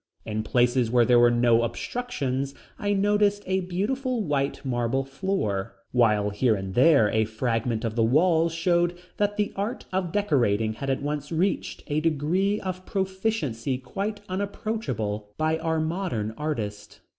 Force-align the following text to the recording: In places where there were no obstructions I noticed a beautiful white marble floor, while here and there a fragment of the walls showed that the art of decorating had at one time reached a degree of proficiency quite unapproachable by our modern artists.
In 0.25 0.41
places 0.41 0.89
where 0.89 1.05
there 1.05 1.19
were 1.19 1.29
no 1.29 1.61
obstructions 1.61 2.55
I 2.79 2.91
noticed 2.91 3.43
a 3.45 3.59
beautiful 3.59 4.23
white 4.23 4.65
marble 4.65 5.03
floor, 5.03 5.75
while 5.91 6.31
here 6.31 6.55
and 6.55 6.73
there 6.73 7.11
a 7.11 7.23
fragment 7.25 7.85
of 7.85 7.95
the 7.95 8.03
walls 8.03 8.51
showed 8.51 8.97
that 9.17 9.37
the 9.37 9.53
art 9.55 9.85
of 9.93 10.11
decorating 10.11 10.73
had 10.73 10.89
at 10.89 11.03
one 11.03 11.19
time 11.19 11.37
reached 11.37 11.83
a 11.85 11.99
degree 11.99 12.59
of 12.61 12.83
proficiency 12.83 13.77
quite 13.77 14.21
unapproachable 14.27 15.29
by 15.37 15.59
our 15.59 15.79
modern 15.79 16.33
artists. 16.35 16.99